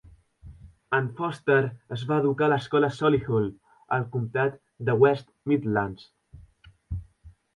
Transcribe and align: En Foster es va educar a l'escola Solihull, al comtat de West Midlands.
En 0.99 1.07
Foster 1.17 1.57
es 1.95 2.05
va 2.11 2.17
educar 2.21 2.47
a 2.47 2.51
l'escola 2.53 2.89
Solihull, 2.95 3.45
al 3.97 4.07
comtat 4.15 4.57
de 4.89 4.95
West 5.05 5.31
Midlands. 5.53 6.09